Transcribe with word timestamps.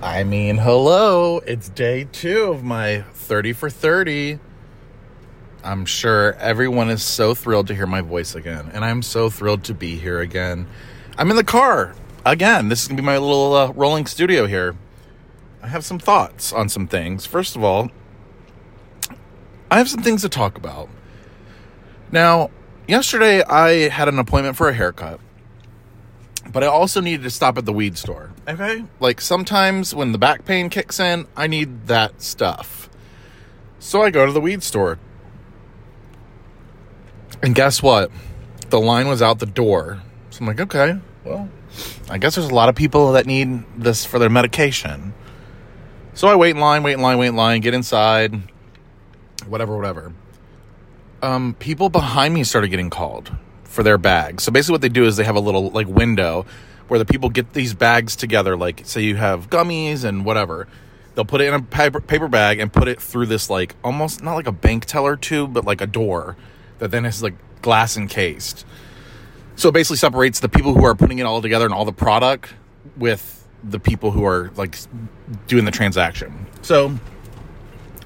I 0.00 0.22
mean, 0.22 0.58
hello, 0.58 1.38
it's 1.38 1.68
day 1.70 2.04
two 2.04 2.44
of 2.44 2.62
my 2.62 3.02
30 3.14 3.52
for 3.52 3.68
30. 3.68 4.38
I'm 5.64 5.84
sure 5.86 6.34
everyone 6.34 6.88
is 6.88 7.02
so 7.02 7.34
thrilled 7.34 7.66
to 7.66 7.74
hear 7.74 7.86
my 7.86 8.00
voice 8.00 8.36
again, 8.36 8.70
and 8.72 8.84
I'm 8.84 9.02
so 9.02 9.28
thrilled 9.28 9.64
to 9.64 9.74
be 9.74 9.96
here 9.96 10.20
again. 10.20 10.68
I'm 11.16 11.30
in 11.30 11.36
the 11.36 11.42
car 11.42 11.96
again. 12.24 12.68
This 12.68 12.82
is 12.82 12.86
gonna 12.86 13.02
be 13.02 13.06
my 13.06 13.18
little 13.18 13.52
uh, 13.52 13.72
rolling 13.72 14.06
studio 14.06 14.46
here. 14.46 14.76
I 15.64 15.66
have 15.66 15.84
some 15.84 15.98
thoughts 15.98 16.52
on 16.52 16.68
some 16.68 16.86
things. 16.86 17.26
First 17.26 17.56
of 17.56 17.64
all, 17.64 17.90
I 19.68 19.78
have 19.78 19.90
some 19.90 20.04
things 20.04 20.22
to 20.22 20.28
talk 20.28 20.56
about. 20.56 20.88
Now, 22.12 22.50
yesterday 22.86 23.42
I 23.42 23.88
had 23.88 24.06
an 24.06 24.20
appointment 24.20 24.56
for 24.56 24.68
a 24.68 24.74
haircut 24.74 25.18
but 26.52 26.64
I 26.64 26.66
also 26.66 27.00
needed 27.00 27.22
to 27.24 27.30
stop 27.30 27.58
at 27.58 27.66
the 27.66 27.72
weed 27.72 27.98
store. 27.98 28.30
Okay? 28.46 28.84
Like 29.00 29.20
sometimes 29.20 29.94
when 29.94 30.12
the 30.12 30.18
back 30.18 30.44
pain 30.44 30.70
kicks 30.70 30.98
in, 30.98 31.26
I 31.36 31.46
need 31.46 31.86
that 31.86 32.22
stuff. 32.22 32.88
So 33.78 34.02
I 34.02 34.10
go 34.10 34.26
to 34.26 34.32
the 34.32 34.40
weed 34.40 34.62
store. 34.62 34.98
And 37.42 37.54
guess 37.54 37.82
what? 37.82 38.10
The 38.70 38.80
line 38.80 39.08
was 39.08 39.22
out 39.22 39.38
the 39.38 39.46
door. 39.46 40.02
So 40.30 40.40
I'm 40.40 40.46
like, 40.46 40.60
okay, 40.60 40.98
well, 41.24 41.48
I 42.10 42.18
guess 42.18 42.34
there's 42.34 42.48
a 42.48 42.54
lot 42.54 42.68
of 42.68 42.74
people 42.74 43.12
that 43.12 43.26
need 43.26 43.64
this 43.76 44.04
for 44.04 44.18
their 44.18 44.30
medication. 44.30 45.14
So 46.14 46.28
I 46.28 46.34
wait 46.34 46.50
in 46.50 46.60
line, 46.60 46.82
wait 46.82 46.94
in 46.94 47.00
line, 47.00 47.18
wait 47.18 47.28
in 47.28 47.36
line, 47.36 47.60
get 47.60 47.74
inside, 47.74 48.42
whatever, 49.46 49.76
whatever. 49.76 50.12
Um, 51.22 51.54
people 51.58 51.88
behind 51.88 52.34
me 52.34 52.44
started 52.44 52.68
getting 52.68 52.90
called 52.90 53.30
for 53.68 53.82
their 53.82 53.98
bags. 53.98 54.42
So 54.42 54.50
basically, 54.50 54.74
what 54.74 54.80
they 54.80 54.88
do 54.88 55.04
is 55.04 55.16
they 55.16 55.24
have 55.24 55.36
a 55.36 55.40
little 55.40 55.70
like 55.70 55.86
window 55.86 56.46
where 56.88 56.98
the 56.98 57.04
people 57.04 57.28
get 57.28 57.52
these 57.52 57.74
bags 57.74 58.16
together. 58.16 58.56
Like, 58.56 58.82
say 58.84 59.02
you 59.02 59.16
have 59.16 59.50
gummies 59.50 60.04
and 60.04 60.24
whatever, 60.24 60.66
they'll 61.14 61.24
put 61.24 61.40
it 61.40 61.48
in 61.48 61.54
a 61.54 61.62
paper, 61.62 62.00
paper 62.00 62.28
bag 62.28 62.58
and 62.58 62.72
put 62.72 62.88
it 62.88 63.00
through 63.00 63.26
this 63.26 63.48
like 63.48 63.76
almost 63.84 64.22
not 64.22 64.34
like 64.34 64.46
a 64.46 64.52
bank 64.52 64.86
teller 64.86 65.16
tube, 65.16 65.52
but 65.52 65.64
like 65.64 65.80
a 65.80 65.86
door 65.86 66.36
that 66.78 66.90
then 66.90 67.04
is 67.04 67.22
like 67.22 67.34
glass 67.62 67.96
encased. 67.96 68.64
So 69.56 69.68
it 69.68 69.72
basically 69.72 69.96
separates 69.96 70.40
the 70.40 70.48
people 70.48 70.74
who 70.74 70.84
are 70.84 70.94
putting 70.94 71.18
it 71.18 71.24
all 71.24 71.42
together 71.42 71.64
and 71.64 71.74
all 71.74 71.84
the 71.84 71.92
product 71.92 72.54
with 72.96 73.46
the 73.62 73.80
people 73.80 74.12
who 74.12 74.24
are 74.24 74.50
like 74.56 74.76
doing 75.46 75.64
the 75.64 75.70
transaction. 75.70 76.46
So 76.62 76.96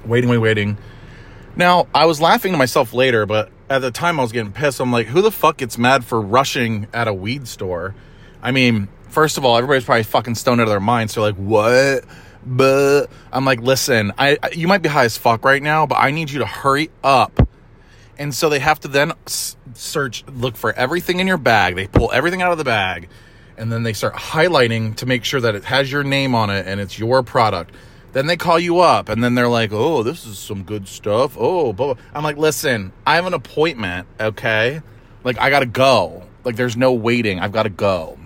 waiting, 0.05 0.29
waiting, 0.29 0.41
waiting. 0.41 0.77
Now 1.55 1.87
I 1.93 2.05
was 2.05 2.19
laughing 2.19 2.51
to 2.51 2.57
myself 2.57 2.93
later, 2.93 3.25
but 3.25 3.51
at 3.73 3.79
the 3.79 3.89
time 3.89 4.19
I 4.19 4.21
was 4.21 4.31
getting 4.31 4.51
pissed. 4.51 4.79
I'm 4.79 4.91
like, 4.91 5.07
who 5.07 5.23
the 5.23 5.31
fuck 5.31 5.57
gets 5.57 5.79
mad 5.79 6.05
for 6.05 6.21
rushing 6.21 6.85
at 6.93 7.07
a 7.07 7.13
weed 7.13 7.47
store? 7.47 7.95
I 8.39 8.51
mean, 8.51 8.87
first 9.09 9.39
of 9.39 9.45
all, 9.45 9.57
everybody's 9.57 9.83
probably 9.83 10.03
fucking 10.03 10.35
stoned 10.35 10.61
out 10.61 10.65
of 10.65 10.69
their 10.69 10.79
minds. 10.79 11.13
So 11.13 11.21
like, 11.23 11.35
what? 11.35 12.05
But 12.45 13.07
I'm 13.31 13.45
like, 13.45 13.61
listen, 13.61 14.13
I 14.19 14.37
you 14.53 14.67
might 14.67 14.83
be 14.83 14.89
high 14.89 15.05
as 15.05 15.17
fuck 15.17 15.43
right 15.43 15.63
now, 15.63 15.87
but 15.87 15.95
I 15.95 16.11
need 16.11 16.29
you 16.29 16.39
to 16.39 16.45
hurry 16.45 16.91
up. 17.03 17.47
And 18.19 18.31
so 18.35 18.47
they 18.47 18.59
have 18.59 18.79
to 18.81 18.87
then 18.87 19.13
search, 19.25 20.23
look 20.27 20.55
for 20.55 20.71
everything 20.73 21.19
in 21.19 21.25
your 21.25 21.39
bag. 21.39 21.75
They 21.75 21.87
pull 21.87 22.11
everything 22.11 22.43
out 22.43 22.51
of 22.51 22.59
the 22.59 22.63
bag, 22.63 23.09
and 23.57 23.71
then 23.71 23.81
they 23.81 23.93
start 23.93 24.13
highlighting 24.13 24.95
to 24.97 25.07
make 25.07 25.23
sure 25.23 25.41
that 25.41 25.55
it 25.55 25.63
has 25.63 25.91
your 25.91 26.03
name 26.03 26.35
on 26.35 26.51
it 26.51 26.67
and 26.67 26.79
it's 26.79 26.99
your 26.99 27.23
product. 27.23 27.73
Then 28.13 28.27
they 28.27 28.37
call 28.37 28.59
you 28.59 28.79
up 28.79 29.09
and 29.09 29.23
then 29.23 29.35
they're 29.35 29.49
like, 29.49 29.71
oh, 29.73 30.03
this 30.03 30.25
is 30.25 30.37
some 30.39 30.63
good 30.63 30.87
stuff. 30.87 31.35
Oh, 31.37 31.97
I'm 32.13 32.23
like, 32.23 32.37
listen, 32.37 32.93
I 33.05 33.15
have 33.15 33.25
an 33.25 33.33
appointment, 33.33 34.07
okay? 34.19 34.81
Like, 35.23 35.39
I 35.39 35.49
gotta 35.49 35.65
go. 35.65 36.23
Like, 36.43 36.55
there's 36.55 36.77
no 36.77 36.93
waiting. 36.93 37.39
I've 37.39 37.51
gotta 37.51 37.69
go. 37.69 38.17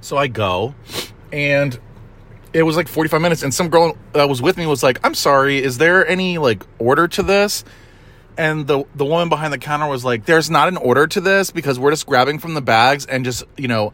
So 0.00 0.16
I 0.16 0.28
go 0.28 0.74
and 1.32 1.78
it 2.52 2.62
was 2.62 2.76
like 2.76 2.88
45 2.88 3.20
minutes 3.20 3.42
and 3.42 3.52
some 3.52 3.68
girl 3.68 3.96
that 4.12 4.28
was 4.28 4.40
with 4.40 4.56
me 4.56 4.66
was 4.66 4.82
like 4.82 4.98
i'm 5.04 5.14
sorry 5.14 5.62
is 5.62 5.78
there 5.78 6.06
any 6.06 6.38
like 6.38 6.64
order 6.78 7.06
to 7.08 7.22
this 7.22 7.64
and 8.36 8.66
the 8.66 8.84
the 8.94 9.04
woman 9.04 9.28
behind 9.28 9.52
the 9.52 9.58
counter 9.58 9.86
was 9.86 10.04
like 10.04 10.24
there's 10.24 10.48
not 10.50 10.68
an 10.68 10.76
order 10.76 11.06
to 11.06 11.20
this 11.20 11.50
because 11.50 11.78
we're 11.78 11.90
just 11.90 12.06
grabbing 12.06 12.38
from 12.38 12.54
the 12.54 12.62
bags 12.62 13.04
and 13.06 13.24
just 13.24 13.44
you 13.56 13.68
know 13.68 13.92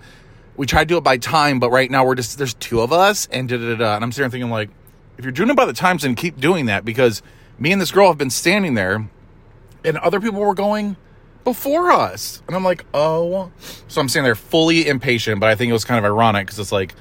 we 0.57 0.67
tried 0.67 0.85
to 0.85 0.95
do 0.95 0.99
it 0.99 1.05
by 1.05 1.19
time, 1.19 1.59
but 1.59 1.71
right 1.71 1.91
now 1.91 2.05
we're 2.05 2.15
just 2.15 2.39
there's 2.39 2.55
two 2.55 2.81
of 2.81 2.93
us, 2.93 3.27
and 3.31 3.49
da 3.49 3.57
da 3.57 3.75
da. 3.75 3.95
And 3.97 4.05
I'm 4.05 4.13
sitting 4.13 4.31
thinking 4.31 4.51
like, 4.51 4.71
if 5.19 5.25
you're 5.25 5.33
doing 5.33 5.51
it 5.51 5.57
by 5.57 5.65
the 5.65 5.73
times, 5.73 6.03
then 6.03 6.15
keep 6.15 6.39
doing 6.39 6.67
that 6.67 6.85
because 6.85 7.23
me 7.59 7.73
and 7.73 7.81
this 7.81 7.91
girl 7.91 8.09
have 8.09 8.19
been 8.19 8.31
standing 8.31 8.75
there, 8.75 9.09
and 9.85 9.99
other 9.99 10.21
people 10.21 10.41
were 10.41 10.55
going 10.55 10.97
before 11.45 11.91
us, 11.91 12.43
and 12.47 12.57
I'm 12.57 12.65
like, 12.65 12.85
oh, 12.95 13.51
so 13.89 14.01
I'm 14.01 14.09
standing 14.09 14.27
there 14.27 14.35
fully 14.35 14.89
impatient. 14.89 15.41
But 15.41 15.51
I 15.51 15.55
think 15.55 15.71
it 15.71 15.75
was 15.75 15.85
kind 15.85 15.99
of 15.99 16.05
ironic 16.05 16.47
because 16.47 16.59
it's 16.59 16.73
like 16.73 16.95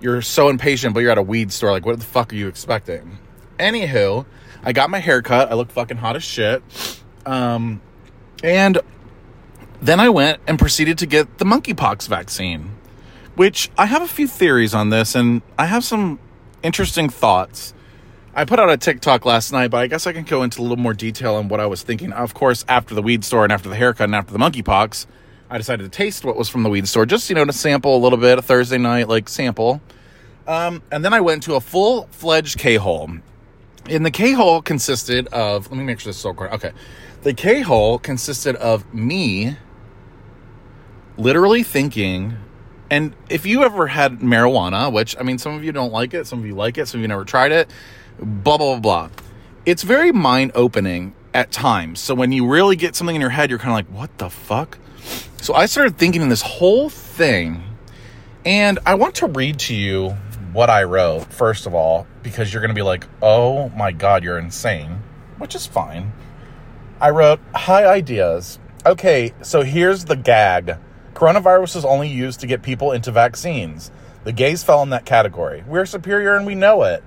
you're 0.00 0.22
so 0.22 0.48
impatient, 0.48 0.94
but 0.94 1.00
you're 1.00 1.10
at 1.10 1.18
a 1.18 1.22
weed 1.22 1.52
store. 1.52 1.72
Like, 1.72 1.86
what 1.86 1.98
the 1.98 2.04
fuck 2.04 2.32
are 2.32 2.36
you 2.36 2.48
expecting? 2.48 3.18
Anywho, 3.58 4.26
I 4.62 4.72
got 4.72 4.90
my 4.90 4.98
hair 4.98 5.22
cut. 5.22 5.50
I 5.50 5.54
look 5.54 5.70
fucking 5.70 5.96
hot 5.96 6.14
as 6.14 6.22
shit. 6.22 6.62
Um, 7.26 7.80
and 8.42 8.78
then 9.82 9.98
I 9.98 10.08
went 10.08 10.40
and 10.46 10.58
proceeded 10.58 10.98
to 10.98 11.06
get 11.06 11.38
the 11.38 11.44
monkeypox 11.44 12.06
vaccine 12.08 12.77
which 13.38 13.70
I 13.78 13.86
have 13.86 14.02
a 14.02 14.08
few 14.08 14.26
theories 14.26 14.74
on 14.74 14.90
this 14.90 15.14
and 15.14 15.42
I 15.56 15.66
have 15.66 15.84
some 15.84 16.18
interesting 16.64 17.08
thoughts. 17.08 17.72
I 18.34 18.44
put 18.44 18.58
out 18.58 18.68
a 18.68 18.76
TikTok 18.76 19.24
last 19.24 19.52
night, 19.52 19.70
but 19.70 19.78
I 19.78 19.86
guess 19.86 20.08
I 20.08 20.12
can 20.12 20.24
go 20.24 20.42
into 20.42 20.60
a 20.60 20.62
little 20.62 20.76
more 20.76 20.92
detail 20.92 21.36
on 21.36 21.46
what 21.46 21.60
I 21.60 21.66
was 21.66 21.84
thinking. 21.84 22.12
Of 22.12 22.34
course, 22.34 22.64
after 22.68 22.96
the 22.96 23.02
weed 23.02 23.24
store 23.24 23.44
and 23.44 23.52
after 23.52 23.68
the 23.68 23.76
haircut 23.76 24.06
and 24.06 24.16
after 24.16 24.32
the 24.32 24.40
monkeypox, 24.40 25.06
I 25.48 25.56
decided 25.56 25.84
to 25.84 25.88
taste 25.88 26.24
what 26.24 26.36
was 26.36 26.48
from 26.48 26.64
the 26.64 26.68
weed 26.68 26.88
store, 26.88 27.06
just 27.06 27.30
you 27.30 27.36
know 27.36 27.44
to 27.44 27.52
sample 27.52 27.96
a 27.96 28.00
little 28.00 28.18
bit 28.18 28.40
a 28.40 28.42
Thursday 28.42 28.76
night 28.76 29.08
like 29.08 29.28
sample. 29.28 29.80
Um, 30.48 30.82
and 30.90 31.04
then 31.04 31.14
I 31.14 31.20
went 31.20 31.44
to 31.44 31.54
a 31.54 31.60
full 31.60 32.08
fledged 32.10 32.58
K 32.58 32.74
hole. 32.74 33.08
And 33.88 34.04
the 34.04 34.10
K 34.10 34.32
hole 34.32 34.62
consisted 34.62 35.28
of 35.28 35.70
let 35.70 35.78
me 35.78 35.84
make 35.84 36.00
sure 36.00 36.10
this 36.10 36.16
is 36.16 36.22
so 36.22 36.34
correct. 36.34 36.54
Okay, 36.54 36.72
the 37.22 37.34
K 37.34 37.60
hole 37.60 38.00
consisted 38.00 38.56
of 38.56 38.92
me 38.92 39.56
literally 41.16 41.62
thinking 41.62 42.36
and 42.90 43.14
if 43.28 43.44
you 43.44 43.64
ever 43.64 43.86
had 43.86 44.20
marijuana, 44.20 44.92
which 44.92 45.16
I 45.18 45.22
mean, 45.22 45.38
some 45.38 45.54
of 45.54 45.64
you 45.64 45.72
don't 45.72 45.92
like 45.92 46.14
it, 46.14 46.26
some 46.26 46.38
of 46.38 46.46
you 46.46 46.54
like 46.54 46.78
it, 46.78 46.86
some 46.86 47.00
of 47.00 47.02
you 47.02 47.08
never 47.08 47.24
tried 47.24 47.52
it, 47.52 47.70
blah, 48.18 48.56
blah, 48.56 48.78
blah, 48.78 49.08
blah. 49.08 49.10
It's 49.66 49.82
very 49.82 50.12
mind 50.12 50.52
opening 50.54 51.14
at 51.34 51.50
times. 51.52 52.00
So 52.00 52.14
when 52.14 52.32
you 52.32 52.46
really 52.46 52.76
get 52.76 52.96
something 52.96 53.14
in 53.14 53.20
your 53.20 53.30
head, 53.30 53.50
you're 53.50 53.58
kind 53.58 53.70
of 53.70 53.74
like, 53.74 53.98
what 53.98 54.16
the 54.18 54.30
fuck? 54.30 54.78
So 55.40 55.54
I 55.54 55.66
started 55.66 55.98
thinking 55.98 56.22
in 56.22 56.28
this 56.28 56.42
whole 56.42 56.88
thing, 56.88 57.62
and 58.44 58.78
I 58.86 58.94
want 58.94 59.14
to 59.16 59.26
read 59.26 59.58
to 59.60 59.74
you 59.74 60.16
what 60.52 60.70
I 60.70 60.84
wrote, 60.84 61.32
first 61.32 61.66
of 61.66 61.74
all, 61.74 62.06
because 62.22 62.52
you're 62.52 62.62
going 62.62 62.70
to 62.70 62.74
be 62.74 62.82
like, 62.82 63.06
oh 63.22 63.68
my 63.70 63.92
God, 63.92 64.24
you're 64.24 64.38
insane, 64.38 65.02
which 65.36 65.54
is 65.54 65.66
fine. 65.66 66.12
I 67.00 67.10
wrote, 67.10 67.40
Hi, 67.54 67.86
ideas. 67.86 68.58
Okay, 68.84 69.32
so 69.42 69.62
here's 69.62 70.06
the 70.06 70.16
gag. 70.16 70.78
Coronavirus 71.18 71.74
is 71.74 71.84
only 71.84 72.08
used 72.08 72.38
to 72.38 72.46
get 72.46 72.62
people 72.62 72.92
into 72.92 73.10
vaccines. 73.10 73.90
The 74.22 74.30
gays 74.30 74.62
fell 74.62 74.84
in 74.84 74.90
that 74.90 75.04
category. 75.04 75.64
We're 75.66 75.84
superior 75.84 76.36
and 76.36 76.46
we 76.46 76.54
know 76.54 76.84
it, 76.84 77.02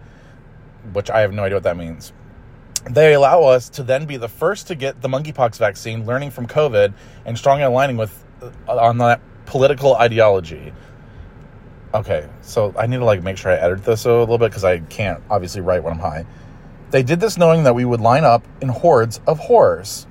which 0.91 1.09
I 1.09 1.22
have 1.22 1.31
no 1.31 1.45
idea 1.45 1.55
what 1.55 1.63
that 1.63 1.77
means. 1.77 2.11
They 2.89 3.13
allow 3.13 3.44
us 3.44 3.69
to 3.69 3.83
then 3.83 4.05
be 4.05 4.17
the 4.17 4.27
first 4.27 4.67
to 4.67 4.75
get 4.75 5.01
the 5.01 5.07
monkeypox 5.07 5.57
vaccine, 5.57 6.05
learning 6.05 6.31
from 6.31 6.45
COVID 6.45 6.94
and 7.23 7.38
strongly 7.38 7.63
aligning 7.63 7.95
with 7.95 8.22
uh, 8.41 8.49
on 8.67 8.97
that 8.97 9.22
political 9.45 9.95
ideology. 9.95 10.73
Okay, 11.93 12.28
so 12.41 12.73
I 12.78 12.88
need 12.88 12.97
to 12.97 13.05
like 13.05 13.23
make 13.23 13.38
sure 13.38 13.53
I 13.53 13.55
edit 13.55 13.85
this 13.85 14.03
a 14.03 14.11
little 14.11 14.38
bit 14.38 14.49
because 14.49 14.66
I 14.66 14.79
can't 14.79 15.23
obviously 15.29 15.61
write 15.61 15.83
when 15.83 15.93
I'm 15.93 15.99
high. 15.99 16.25
They 16.89 17.01
did 17.01 17.22
this 17.22 17.38
knowing 17.38 17.63
that 17.63 17.75
we 17.75 17.85
would 17.85 18.01
line 18.01 18.25
up 18.25 18.45
in 18.59 18.67
hordes 18.67 19.22
of 19.25 19.39
horrors. 19.39 20.05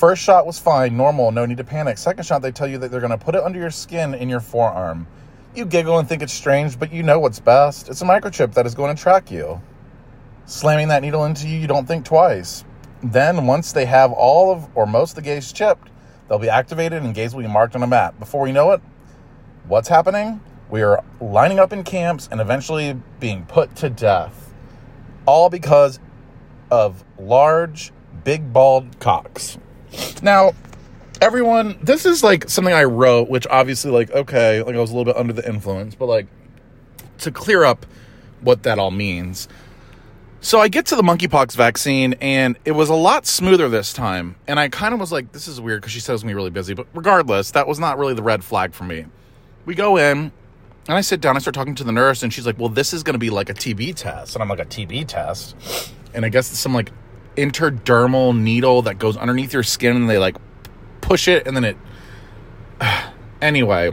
First 0.00 0.22
shot 0.22 0.46
was 0.46 0.58
fine, 0.58 0.96
normal, 0.96 1.30
no 1.30 1.44
need 1.44 1.58
to 1.58 1.64
panic. 1.64 1.98
Second 1.98 2.24
shot, 2.24 2.40
they 2.40 2.52
tell 2.52 2.66
you 2.66 2.78
that 2.78 2.90
they're 2.90 3.02
going 3.02 3.10
to 3.10 3.22
put 3.22 3.34
it 3.34 3.42
under 3.42 3.58
your 3.58 3.70
skin 3.70 4.14
in 4.14 4.30
your 4.30 4.40
forearm. 4.40 5.06
You 5.54 5.66
giggle 5.66 5.98
and 5.98 6.08
think 6.08 6.22
it's 6.22 6.32
strange, 6.32 6.78
but 6.78 6.90
you 6.90 7.02
know 7.02 7.20
what's 7.20 7.38
best. 7.38 7.90
It's 7.90 8.00
a 8.00 8.06
microchip 8.06 8.54
that 8.54 8.64
is 8.64 8.74
going 8.74 8.96
to 8.96 9.02
track 9.02 9.30
you. 9.30 9.60
Slamming 10.46 10.88
that 10.88 11.02
needle 11.02 11.26
into 11.26 11.46
you, 11.46 11.58
you 11.58 11.66
don't 11.66 11.86
think 11.86 12.06
twice. 12.06 12.64
Then, 13.02 13.46
once 13.46 13.72
they 13.72 13.84
have 13.84 14.10
all 14.10 14.50
of 14.50 14.74
or 14.74 14.86
most 14.86 15.10
of 15.10 15.16
the 15.16 15.20
gays 15.20 15.52
chipped, 15.52 15.90
they'll 16.30 16.38
be 16.38 16.48
activated 16.48 17.02
and 17.02 17.14
gays 17.14 17.34
will 17.34 17.42
be 17.42 17.48
marked 17.48 17.76
on 17.76 17.82
a 17.82 17.86
map. 17.86 18.18
Before 18.18 18.40
we 18.40 18.52
know 18.52 18.72
it, 18.72 18.80
what's 19.68 19.88
happening? 19.88 20.40
We 20.70 20.80
are 20.80 21.04
lining 21.20 21.58
up 21.58 21.74
in 21.74 21.84
camps 21.84 22.26
and 22.32 22.40
eventually 22.40 22.98
being 23.18 23.44
put 23.44 23.76
to 23.76 23.90
death. 23.90 24.54
All 25.26 25.50
because 25.50 26.00
of 26.70 27.04
large, 27.18 27.92
big, 28.24 28.50
bald 28.50 28.98
cocks. 28.98 29.58
Now, 30.22 30.52
everyone, 31.20 31.78
this 31.82 32.06
is 32.06 32.22
like 32.22 32.48
something 32.48 32.74
I 32.74 32.84
wrote, 32.84 33.28
which 33.28 33.46
obviously, 33.48 33.90
like, 33.90 34.10
okay, 34.10 34.62
like 34.62 34.74
I 34.74 34.78
was 34.78 34.90
a 34.90 34.96
little 34.96 35.12
bit 35.12 35.16
under 35.16 35.32
the 35.32 35.46
influence, 35.48 35.94
but 35.94 36.06
like 36.06 36.26
to 37.18 37.30
clear 37.30 37.64
up 37.64 37.86
what 38.40 38.62
that 38.62 38.78
all 38.78 38.90
means. 38.90 39.48
So 40.42 40.58
I 40.58 40.68
get 40.68 40.86
to 40.86 40.96
the 40.96 41.02
monkeypox 41.02 41.54
vaccine, 41.54 42.14
and 42.14 42.58
it 42.64 42.72
was 42.72 42.88
a 42.88 42.94
lot 42.94 43.26
smoother 43.26 43.68
this 43.68 43.92
time. 43.92 44.36
And 44.46 44.58
I 44.58 44.70
kind 44.70 44.94
of 44.94 45.00
was 45.00 45.12
like, 45.12 45.32
this 45.32 45.46
is 45.46 45.60
weird 45.60 45.82
because 45.82 45.92
she 45.92 46.00
said 46.00 46.12
it 46.12 46.14
was 46.14 46.22
going 46.22 46.30
to 46.30 46.34
be 46.34 46.36
really 46.36 46.50
busy. 46.50 46.72
But 46.72 46.86
regardless, 46.94 47.50
that 47.50 47.68
was 47.68 47.78
not 47.78 47.98
really 47.98 48.14
the 48.14 48.22
red 48.22 48.42
flag 48.42 48.72
for 48.72 48.84
me. 48.84 49.04
We 49.66 49.74
go 49.74 49.98
in, 49.98 50.32
And 50.88 50.96
I 50.96 51.02
sit 51.02 51.20
down, 51.20 51.36
I 51.36 51.40
start 51.40 51.54
talking 51.54 51.74
to 51.74 51.84
the 51.84 51.92
nurse, 51.92 52.22
and 52.22 52.32
she's 52.32 52.46
like, 52.46 52.58
Well, 52.58 52.70
this 52.70 52.94
is 52.94 53.02
going 53.02 53.12
to 53.12 53.18
be 53.18 53.28
like 53.28 53.50
a 53.50 53.54
TB 53.54 53.96
test. 53.96 54.34
And 54.34 54.42
I'm 54.42 54.48
like, 54.48 54.60
A 54.60 54.64
TB 54.64 55.06
test? 55.08 55.92
And 56.14 56.24
I 56.24 56.30
guess 56.30 56.50
it's 56.50 56.58
some 56.58 56.72
like 56.72 56.90
interdermal 57.40 58.38
needle 58.38 58.82
that 58.82 58.98
goes 58.98 59.16
underneath 59.16 59.52
your 59.52 59.62
skin, 59.62 59.96
and 59.96 60.08
they 60.08 60.18
like 60.18 60.36
push 61.00 61.28
it, 61.28 61.46
and 61.46 61.56
then 61.56 61.64
it. 61.64 61.76
anyway, 63.42 63.90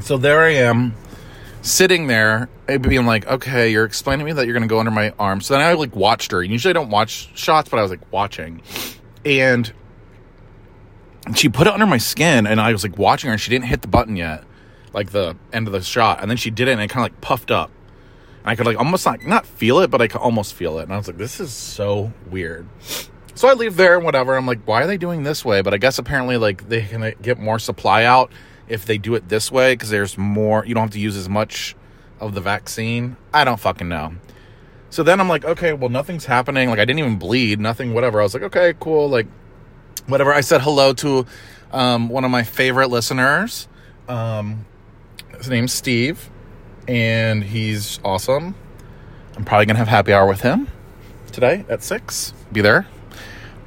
so 0.00 0.16
there 0.16 0.42
I 0.42 0.54
am 0.54 0.94
sitting 1.62 2.06
there 2.08 2.48
being 2.66 3.06
like, 3.06 3.26
okay, 3.26 3.70
you're 3.70 3.84
explaining 3.84 4.26
to 4.26 4.32
me 4.32 4.32
that 4.34 4.46
you're 4.46 4.52
going 4.52 4.68
to 4.68 4.68
go 4.68 4.78
under 4.78 4.90
my 4.90 5.12
arm. 5.18 5.40
So 5.40 5.54
then 5.54 5.62
I 5.62 5.72
like 5.72 5.96
watched 5.96 6.30
her. 6.32 6.42
Usually 6.42 6.70
I 6.70 6.72
don't 6.74 6.90
watch 6.90 7.30
shots, 7.36 7.68
but 7.68 7.78
I 7.78 7.82
was 7.82 7.90
like 7.90 8.12
watching. 8.12 8.62
And 9.24 9.72
she 11.34 11.48
put 11.48 11.66
it 11.66 11.72
under 11.72 11.86
my 11.86 11.98
skin 11.98 12.46
and 12.46 12.60
I 12.60 12.72
was 12.72 12.82
like 12.82 12.98
watching 12.98 13.28
her 13.28 13.32
and 13.32 13.40
she 13.40 13.50
didn't 13.50 13.66
hit 13.66 13.82
the 13.82 13.88
button 13.88 14.16
yet, 14.16 14.44
like 14.92 15.10
the 15.10 15.36
end 15.52 15.66
of 15.66 15.72
the 15.72 15.80
shot. 15.80 16.20
And 16.20 16.30
then 16.30 16.36
she 16.36 16.50
did 16.50 16.68
it 16.68 16.72
and 16.72 16.80
it 16.82 16.90
kind 16.90 17.06
of 17.06 17.12
like 17.12 17.20
puffed 17.22 17.50
up. 17.50 17.70
I 18.44 18.56
could 18.56 18.66
like 18.66 18.78
almost 18.78 19.06
like 19.06 19.26
not 19.26 19.46
feel 19.46 19.80
it, 19.80 19.90
but 19.90 20.02
I 20.02 20.08
could 20.08 20.20
almost 20.20 20.54
feel 20.54 20.78
it. 20.78 20.84
And 20.84 20.92
I 20.92 20.96
was 20.96 21.06
like, 21.06 21.16
this 21.16 21.40
is 21.40 21.52
so 21.52 22.12
weird. 22.30 22.68
So 23.34 23.48
I 23.48 23.54
leave 23.54 23.76
there 23.76 23.96
and 23.96 24.04
whatever. 24.04 24.36
I'm 24.36 24.46
like, 24.46 24.66
why 24.66 24.82
are 24.82 24.86
they 24.86 24.98
doing 24.98 25.22
this 25.22 25.44
way? 25.44 25.62
But 25.62 25.74
I 25.74 25.78
guess 25.78 25.98
apparently 25.98 26.36
like 26.36 26.68
they 26.68 26.82
can 26.82 27.14
get 27.22 27.38
more 27.38 27.58
supply 27.58 28.04
out 28.04 28.30
if 28.68 28.86
they 28.86 28.98
do 28.98 29.14
it 29.14 29.28
this 29.28 29.50
way 29.50 29.72
because 29.72 29.90
there's 29.90 30.16
more, 30.18 30.64
you 30.64 30.74
don't 30.74 30.84
have 30.84 30.90
to 30.90 31.00
use 31.00 31.16
as 31.16 31.28
much 31.28 31.74
of 32.20 32.34
the 32.34 32.40
vaccine. 32.40 33.16
I 33.32 33.44
don't 33.44 33.58
fucking 33.58 33.88
know. 33.88 34.14
So 34.90 35.02
then 35.02 35.20
I'm 35.20 35.28
like, 35.28 35.44
okay, 35.44 35.72
well, 35.72 35.90
nothing's 35.90 36.24
happening. 36.24 36.70
Like, 36.70 36.78
I 36.78 36.84
didn't 36.84 37.00
even 37.00 37.18
bleed, 37.18 37.58
nothing, 37.58 37.94
whatever. 37.94 38.20
I 38.20 38.22
was 38.22 38.32
like, 38.32 38.44
okay, 38.44 38.74
cool. 38.78 39.08
Like, 39.08 39.26
whatever. 40.06 40.32
I 40.32 40.40
said 40.40 40.60
hello 40.60 40.92
to 40.94 41.26
um, 41.72 42.08
one 42.08 42.24
of 42.24 42.30
my 42.30 42.44
favorite 42.44 42.88
listeners. 42.90 43.66
Um, 44.08 44.66
his 45.36 45.48
name's 45.48 45.72
Steve, 45.72 46.30
and 46.88 47.42
he's 47.42 48.00
awesome. 48.04 48.54
I'm 49.36 49.44
probably 49.44 49.66
to 49.66 49.74
have 49.74 49.88
happy 49.88 50.12
hour 50.12 50.26
with 50.26 50.40
him 50.42 50.68
today 51.32 51.64
at 51.68 51.82
6. 51.82 52.32
Be 52.52 52.60
there. 52.60 52.86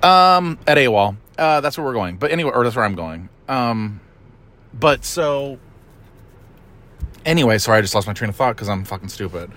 Um, 0.03 0.57
at 0.65 0.77
AWOL. 0.77 1.17
Uh, 1.37 1.61
that's 1.61 1.77
where 1.77 1.85
we're 1.85 1.93
going. 1.93 2.17
But 2.17 2.31
anyway, 2.31 2.51
or 2.53 2.63
that's 2.63 2.75
where 2.75 2.85
I'm 2.85 2.95
going. 2.95 3.29
Um, 3.47 3.99
but 4.73 5.03
so 5.03 5.59
anyway, 7.25 7.57
sorry, 7.57 7.79
I 7.79 7.81
just 7.81 7.93
lost 7.93 8.07
my 8.07 8.13
train 8.13 8.29
of 8.29 8.35
thought 8.35 8.55
because 8.55 8.69
I'm 8.69 8.85
fucking 8.85 9.09
stupid. 9.09 9.51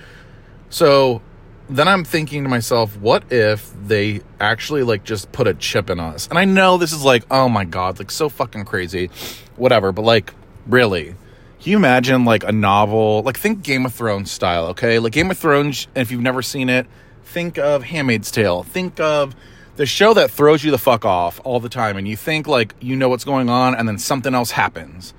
So 0.68 1.22
then 1.68 1.88
I'm 1.88 2.04
thinking 2.04 2.42
to 2.42 2.48
myself, 2.48 2.96
what 2.98 3.32
if 3.32 3.72
they 3.86 4.20
actually 4.40 4.82
like 4.82 5.04
just 5.04 5.30
put 5.32 5.46
a 5.46 5.54
chip 5.54 5.88
in 5.88 6.00
us? 6.00 6.26
And 6.28 6.38
I 6.38 6.44
know 6.44 6.76
this 6.76 6.92
is 6.92 7.04
like, 7.04 7.24
oh 7.30 7.48
my 7.48 7.64
god, 7.64 7.98
like 7.98 8.10
so 8.10 8.28
fucking 8.28 8.64
crazy, 8.64 9.10
whatever. 9.56 9.92
But 9.92 10.02
like, 10.02 10.34
really, 10.66 11.14
can 11.60 11.72
you 11.72 11.76
imagine 11.76 12.24
like 12.24 12.42
a 12.42 12.52
novel? 12.52 13.22
Like, 13.22 13.36
think 13.36 13.62
Game 13.62 13.84
of 13.84 13.92
Thrones 13.92 14.30
style, 14.30 14.68
okay? 14.68 14.98
Like 14.98 15.12
Game 15.12 15.30
of 15.30 15.36
Thrones. 15.36 15.88
If 15.94 16.10
you've 16.10 16.22
never 16.22 16.40
seen 16.40 16.70
it, 16.70 16.86
think 17.24 17.58
of 17.58 17.82
Handmaid's 17.82 18.30
Tale. 18.30 18.62
Think 18.62 18.98
of 18.98 19.36
the 19.76 19.84
show 19.84 20.14
that 20.14 20.30
throws 20.30 20.64
you 20.64 20.70
the 20.70 20.78
fuck 20.78 21.04
off 21.04 21.38
all 21.44 21.60
the 21.60 21.68
time, 21.68 21.98
and 21.98 22.08
you 22.08 22.16
think 22.16 22.46
like 22.46 22.74
you 22.80 22.96
know 22.96 23.10
what's 23.10 23.24
going 23.24 23.50
on, 23.50 23.74
and 23.74 23.86
then 23.86 23.98
something 23.98 24.34
else 24.34 24.52
happens. 24.52 25.12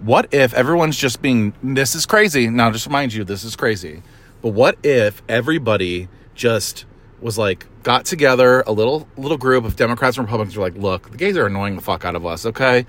What 0.00 0.32
if 0.32 0.52
everyone's 0.52 0.98
just 0.98 1.22
being, 1.22 1.54
this 1.62 1.94
is 1.94 2.06
crazy. 2.06 2.48
Now, 2.48 2.70
just 2.70 2.86
remind 2.86 3.12
you, 3.12 3.24
this 3.24 3.44
is 3.44 3.56
crazy. 3.56 4.02
But 4.40 4.50
what 4.50 4.78
if 4.82 5.22
everybody 5.28 6.08
just 6.34 6.86
was 7.20 7.36
like, 7.36 7.66
got 7.82 8.04
together, 8.04 8.62
a 8.66 8.72
little 8.72 9.08
little 9.16 9.38
group 9.38 9.64
of 9.64 9.76
Democrats 9.76 10.18
and 10.18 10.26
Republicans 10.26 10.56
were 10.58 10.62
like, 10.62 10.76
look, 10.76 11.10
the 11.10 11.16
gays 11.16 11.38
are 11.38 11.46
annoying 11.46 11.76
the 11.76 11.82
fuck 11.82 12.04
out 12.04 12.16
of 12.16 12.26
us, 12.26 12.44
okay? 12.44 12.84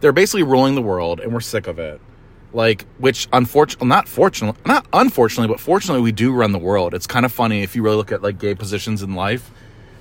They're 0.00 0.12
basically 0.12 0.42
ruling 0.42 0.74
the 0.74 0.82
world 0.82 1.20
and 1.20 1.32
we're 1.32 1.40
sick 1.40 1.68
of 1.68 1.78
it. 1.78 2.00
Like, 2.54 2.84
which 2.98 3.28
unfortunately, 3.32 3.88
not 3.88 4.08
fortunately, 4.08 4.60
not 4.66 4.86
unfortunately, 4.92 5.52
but 5.52 5.60
fortunately, 5.60 6.02
we 6.02 6.12
do 6.12 6.32
run 6.32 6.52
the 6.52 6.58
world. 6.58 6.92
It's 6.92 7.06
kind 7.06 7.24
of 7.24 7.32
funny 7.32 7.62
if 7.62 7.74
you 7.74 7.82
really 7.82 7.96
look 7.96 8.12
at 8.12 8.22
like 8.22 8.38
gay 8.38 8.54
positions 8.54 9.02
in 9.02 9.14
life. 9.14 9.50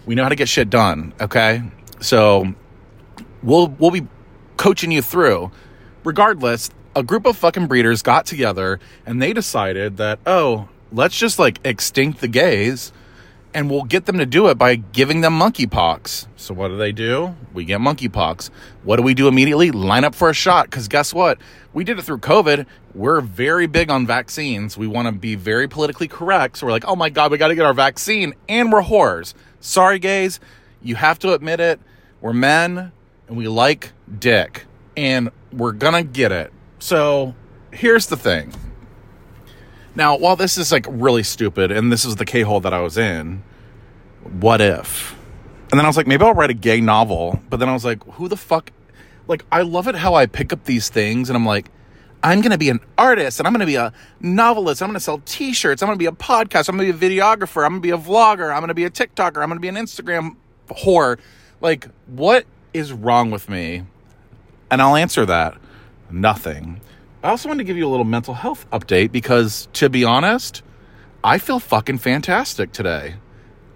We 0.06 0.15
know 0.15 0.24
how 0.24 0.30
to 0.30 0.36
get 0.36 0.50
shit 0.50 0.69
done, 0.69 1.13
okay? 1.21 1.63
So 2.01 2.53
we'll 3.42 3.69
we'll 3.80 3.92
be 3.92 4.07
coaching 4.57 4.92
you 4.92 5.01
through 5.01 5.51
regardless, 6.03 6.69
a 6.95 7.03
group 7.03 7.25
of 7.25 7.38
fucking 7.38 7.68
breeders 7.68 8.01
got 8.01 8.25
together 8.25 8.80
and 9.06 9.21
they 9.21 9.33
decided 9.33 9.98
that, 9.98 10.19
oh, 10.25 10.68
let's 10.92 11.18
just 11.18 11.39
like 11.39 11.59
extinct 11.63 12.21
the 12.21 12.27
gays 12.27 12.92
and 13.53 13.69
we'll 13.69 13.83
get 13.83 14.06
them 14.06 14.18
to 14.18 14.25
do 14.25 14.48
it 14.48 14.57
by 14.57 14.75
giving 14.75 15.21
them 15.21 15.38
monkeypox. 15.38 16.27
So 16.36 16.53
what 16.53 16.69
do 16.69 16.77
they 16.77 16.92
do? 16.92 17.36
We 17.53 17.65
get 17.65 17.80
monkeypox. 17.80 18.50
What 18.83 18.98
do 18.98 19.03
we 19.03 19.13
do 19.13 19.27
immediately? 19.27 19.71
Line 19.71 20.03
up 20.03 20.15
for 20.15 20.30
a 20.30 20.33
shot 20.33 20.69
because 20.69 20.88
guess 20.88 21.13
what? 21.13 21.38
We 21.74 21.83
did 21.83 22.00
it 22.00 22.03
through 22.03 22.19
COVID. 22.19 22.65
We're 22.94 23.21
very 23.21 23.68
big 23.68 23.89
on 23.89 24.06
vaccines. 24.07 24.77
We 24.77 24.88
want 24.88 25.07
to 25.07 25.12
be 25.12 25.36
very 25.36 25.68
politically 25.68 26.07
correct. 26.07 26.57
So 26.57 26.65
we're 26.65 26.71
like, 26.71 26.86
oh 26.88 26.95
my 26.95 27.09
God, 27.09 27.31
we 27.31 27.38
got 27.38 27.50
to 27.50 27.56
get 27.56 27.65
our 27.65 27.74
vaccine 27.74 28.33
and 28.50 28.71
we're 28.71 28.81
whores. 28.81 29.33
Sorry, 29.59 30.00
gays. 30.00 30.39
You 30.81 30.95
have 30.95 31.19
to 31.19 31.33
admit 31.33 31.59
it. 31.59 31.80
We're 32.21 32.33
men 32.33 32.92
and 33.27 33.38
we 33.38 33.48
like 33.48 33.94
dick 34.19 34.65
and 34.98 35.30
we're 35.51 35.71
gonna 35.71 36.03
get 36.03 36.31
it. 36.31 36.51
So 36.80 37.36
here's 37.71 38.07
the 38.07 38.18
thing. 38.18 38.53
Now, 39.95 40.17
while 40.17 40.35
this 40.35 40.57
is 40.57 40.71
like 40.71 40.85
really 40.89 41.23
stupid, 41.23 41.71
and 41.71 41.91
this 41.91 42.05
is 42.05 42.15
the 42.15 42.25
K 42.25 42.41
hole 42.41 42.61
that 42.61 42.73
I 42.73 42.79
was 42.79 42.97
in, 42.97 43.43
what 44.23 44.61
if? 44.61 45.15
And 45.71 45.79
then 45.79 45.85
I 45.85 45.89
was 45.89 45.97
like, 45.97 46.07
maybe 46.07 46.23
I'll 46.23 46.33
write 46.33 46.49
a 46.49 46.55
gay 46.55 46.81
novel. 46.81 47.41
But 47.49 47.57
then 47.57 47.69
I 47.69 47.73
was 47.73 47.85
like, 47.85 48.03
who 48.13 48.27
the 48.27 48.38
fuck? 48.38 48.71
Like, 49.27 49.45
I 49.51 49.61
love 49.61 49.88
it 49.88 49.95
how 49.95 50.15
I 50.15 50.25
pick 50.25 50.51
up 50.51 50.65
these 50.65 50.89
things 50.89 51.29
and 51.29 51.38
I'm 51.38 51.45
like, 51.45 51.69
I'm 52.23 52.41
going 52.41 52.51
to 52.51 52.57
be 52.57 52.69
an 52.69 52.81
artist 52.97 53.39
and 53.39 53.47
I'm 53.47 53.53
going 53.53 53.61
to 53.61 53.65
be 53.65 53.75
a 53.75 53.93
novelist. 54.19 54.81
I'm 54.81 54.89
going 54.89 54.95
to 54.95 55.03
sell 55.03 55.21
t 55.25 55.53
shirts. 55.53 55.81
I'm 55.81 55.88
going 55.88 55.97
to 55.97 55.99
be 55.99 56.07
a 56.07 56.11
podcast. 56.11 56.69
I'm 56.69 56.77
going 56.77 56.91
to 56.91 56.97
be 56.97 57.05
a 57.05 57.09
videographer. 57.09 57.65
I'm 57.65 57.79
going 57.79 57.81
to 57.81 57.88
be 57.88 57.91
a 57.91 57.97
vlogger. 57.97 58.53
I'm 58.53 58.59
going 58.59 58.67
to 58.67 58.73
be 58.73 58.85
a 58.85 58.89
TikToker. 58.89 59.41
I'm 59.41 59.49
going 59.49 59.51
to 59.51 59.59
be 59.59 59.69
an 59.69 59.75
Instagram 59.75 60.35
whore. 60.69 61.19
Like, 61.61 61.88
what 62.07 62.45
is 62.73 62.93
wrong 62.93 63.31
with 63.31 63.49
me? 63.49 63.83
And 64.69 64.81
I'll 64.81 64.95
answer 64.95 65.25
that 65.25 65.57
nothing. 66.09 66.81
I 67.23 67.29
also 67.29 67.50
wanted 67.50 67.59
to 67.59 67.63
give 67.65 67.77
you 67.77 67.88
a 67.88 67.89
little 67.89 68.06
mental 68.06 68.33
health 68.33 68.69
update 68.71 69.12
because, 69.12 69.68
to 69.73 69.89
be 69.89 70.03
honest, 70.03 70.63
I 71.23 71.38
feel 71.38 71.59
fucking 71.59 72.00
fantastic 72.00 72.71
today. 72.71 73.15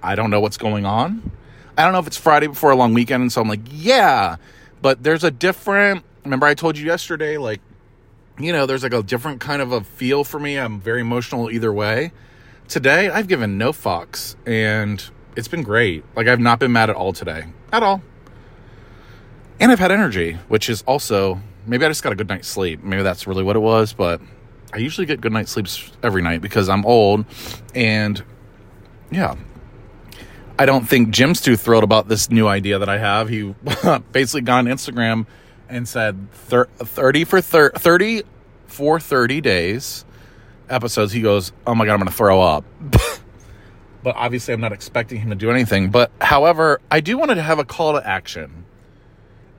I 0.02 0.16
don't 0.16 0.32
know 0.32 0.40
what's 0.40 0.58
going 0.58 0.86
on. 0.86 1.32
I 1.78 1.84
don't 1.84 1.94
know 1.94 2.00
if 2.00 2.08
it's 2.08 2.18
Friday 2.18 2.48
before 2.48 2.72
a 2.72 2.76
long 2.76 2.94
weekend, 2.94 3.22
and 3.22 3.32
so 3.32 3.42
I'm 3.42 3.48
like, 3.48 3.62
yeah, 3.72 4.38
but 4.82 5.04
there's 5.04 5.24
a 5.24 5.32
different. 5.32 6.04
Remember, 6.24 6.48
I 6.48 6.56
told 6.56 6.78
you 6.78 6.86
yesterday, 6.86 7.38
like, 7.38 7.62
you 8.40 8.52
know, 8.52 8.66
there's 8.66 8.84
like 8.84 8.94
a 8.94 9.04
different 9.04 9.42
kind 9.42 9.62
of 9.62 9.72
a 9.72 9.82
feel 9.84 10.24
for 10.24 10.40
me. 10.40 10.58
I'm 10.58 10.80
very 10.80 11.02
emotional 11.02 11.52
either 11.52 11.72
way. 11.72 12.12
Today, 12.68 13.10
I've 13.10 13.28
given 13.28 13.60
no 13.60 13.72
fucks, 13.72 14.36
and 14.48 15.04
it's 15.36 15.48
been 15.48 15.62
great. 15.64 16.04
Like, 16.16 16.28
I've 16.28 16.40
not 16.40 16.60
been 16.60 16.72
mad 16.72 16.90
at 16.90 16.96
all 16.96 17.14
today. 17.14 17.46
At 17.72 17.84
all 17.84 18.02
and 19.60 19.72
I've 19.72 19.80
had 19.80 19.92
energy, 19.92 20.34
which 20.48 20.70
is 20.70 20.82
also 20.84 21.42
maybe 21.66 21.86
I 21.86 21.88
just 21.88 22.04
got 22.04 22.14
a 22.14 22.16
good 22.16 22.30
night's 22.30 22.48
sleep. 22.48 22.84
Maybe 22.84 23.04
that's 23.04 23.28
really 23.28 23.44
what 23.44 23.56
it 23.56 23.60
was, 23.60 23.94
but 23.94 24.22
I 24.74 24.78
usually 24.78 25.06
get 25.06 25.22
good 25.22 25.32
night 25.32 25.48
sleeps 25.48 25.92
every 26.04 26.22
night 26.22 26.42
because 26.42 26.70
I'm 26.70 26.86
old 26.86 27.26
and 27.74 28.24
yeah. 29.12 29.36
I 30.58 30.66
don't 30.66 30.88
think 30.88 31.10
Jim's 31.10 31.42
too 31.42 31.58
thrilled 31.58 31.84
about 31.84 32.08
this 32.08 32.30
new 32.30 32.48
idea 32.48 32.80
that 32.80 32.88
I 32.88 32.98
have. 32.98 33.28
He 33.28 33.54
basically 34.12 34.42
got 34.42 34.60
on 34.60 34.66
Instagram 34.66 35.28
and 35.68 35.88
said 35.88 36.32
30 36.32 37.24
for 37.26 37.42
30 37.42 38.24
for 38.68 39.00
30 39.00 39.42
days 39.42 40.06
episodes. 40.70 41.12
He 41.12 41.22
goes, 41.22 41.52
"Oh 41.68 41.76
my 41.76 41.86
god, 41.86 41.94
I'm 41.94 42.00
going 42.00 42.08
to 42.08 42.16
throw 42.16 42.42
up." 42.42 42.64
but 44.04 44.16
obviously 44.16 44.54
I'm 44.54 44.62
not 44.62 44.72
expecting 44.72 45.20
him 45.20 45.30
to 45.30 45.36
do 45.36 45.52
anything. 45.52 45.90
But 45.90 46.12
however, 46.22 46.80
I 46.90 47.02
do 47.02 47.18
want 47.18 47.32
to 47.32 47.42
have 47.42 47.60
a 47.60 47.66
call 47.66 47.94
to 47.94 48.08
action 48.08 48.66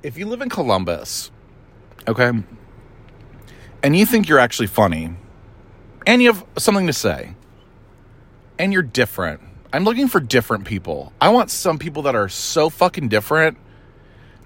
if 0.03 0.17
you 0.17 0.27
live 0.27 0.41
in 0.41 0.49
Columbus, 0.49 1.33
okay, 2.09 2.33
and 3.83 3.97
you 3.97 4.07
think 4.07 4.29
you're 4.29 4.39
actually 4.39 4.69
funny, 4.69 5.15
and 6.07 6.23
you 6.23 6.33
have 6.33 6.45
something 6.59 6.87
to 6.87 6.93
say, 6.93 7.35
and 8.59 8.73
you're 8.73 8.83
different, 8.83 9.41
I'm 9.73 9.85
looking 9.85 10.09
for 10.09 10.21
different 10.21 10.65
people. 10.65 11.13
I 11.21 11.29
want 11.29 11.51
some 11.51 11.79
people 11.79 12.03
that 12.03 12.15
are 12.15 12.29
so 12.29 12.71
fucking 12.71 13.09
different 13.09 13.59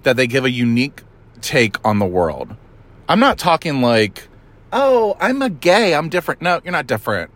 that 0.03 0.17
they 0.17 0.27
give 0.27 0.45
a 0.45 0.51
unique 0.51 1.03
take 1.41 1.77
on 1.87 1.99
the 1.99 2.07
world. 2.07 2.57
I'm 3.09 3.21
not 3.21 3.39
talking 3.39 3.81
like, 3.81 4.29
oh, 4.73 5.17
I'm 5.21 5.43
a 5.43 5.51
gay, 5.51 5.95
I'm 5.95 6.09
different. 6.09 6.43
No, 6.43 6.61
you're 6.65 6.73
not 6.73 6.87
different. 6.87 7.31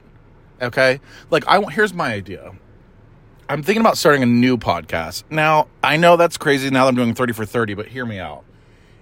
Okay? 0.60 1.00
Like 1.30 1.44
I 1.46 1.60
here's 1.70 1.94
my 1.94 2.12
idea. 2.12 2.52
I'm 3.48 3.62
thinking 3.62 3.80
about 3.80 3.98
starting 3.98 4.22
a 4.22 4.26
new 4.26 4.56
podcast. 4.56 5.24
Now, 5.30 5.68
I 5.82 5.96
know 5.96 6.16
that's 6.16 6.38
crazy 6.38 6.70
now 6.70 6.84
that 6.84 6.88
I'm 6.88 6.94
doing 6.94 7.14
30 7.14 7.34
for 7.34 7.44
30, 7.44 7.74
but 7.74 7.88
hear 7.88 8.06
me 8.06 8.18
out. 8.18 8.42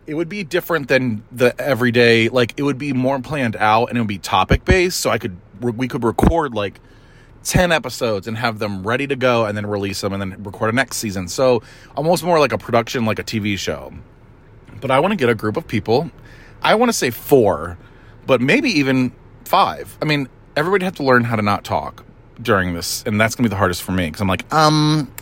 It 0.07 0.15
would 0.15 0.29
be 0.29 0.43
different 0.43 0.89
than 0.89 1.23
the 1.31 1.59
everyday, 1.61 2.29
like, 2.29 2.55
it 2.57 2.63
would 2.63 2.79
be 2.79 2.93
more 2.93 3.21
planned 3.21 3.57
out 3.57 3.87
and 3.87 3.97
it 3.97 4.01
would 4.01 4.09
be 4.09 4.19
topic 4.19 4.65
based. 4.65 5.01
So 5.01 5.11
I 5.11 5.19
could, 5.19 5.37
we 5.61 5.87
could 5.87 6.03
record 6.03 6.55
like 6.55 6.81
10 7.45 7.73
episodes 7.73 8.27
and 8.27 8.37
have 8.37 8.59
them 8.59 8.87
ready 8.87 9.07
to 9.07 9.17
go 9.17 9.45
and 9.47 9.57
then 9.57 9.67
release 9.67 10.01
them 10.01 10.13
and 10.13 10.21
then 10.21 10.43
record 10.43 10.71
a 10.71 10.73
next 10.73 10.97
season. 10.97 11.29
So 11.29 11.63
almost 11.97 12.25
more 12.25 12.39
like 12.41 12.53
a 12.53 12.59
production, 12.59 13.05
like 13.05 13.19
a 13.19 13.25
TV 13.25 13.59
show. 13.59 13.93
But 14.81 14.91
I 14.91 14.99
want 15.01 15.13
to 15.13 15.17
get 15.17 15.29
a 15.29 15.35
group 15.35 15.57
of 15.57 15.67
people. 15.69 16.11
I 16.63 16.75
want 16.75 16.89
to 16.89 16.93
say 16.93 17.11
four, 17.11 17.79
but 18.27 18.41
maybe 18.41 18.71
even 18.71 19.13
five. 19.45 19.97
I 20.01 20.05
mean, 20.05 20.29
everybody 20.57 20.85
have 20.85 20.97
to 20.97 21.03
learn 21.03 21.25
how 21.25 21.37
to 21.37 21.43
not 21.43 21.65
talk 21.65 22.05
during 22.41 22.75
this, 22.75 23.03
and 23.05 23.21
that's 23.21 23.35
gonna 23.35 23.49
be 23.49 23.51
the 23.51 23.57
hardest 23.57 23.83
for 23.83 23.93
me 23.93 24.07
because 24.07 24.21
I'm 24.21 24.29
like, 24.29 24.53
um. 24.53 25.13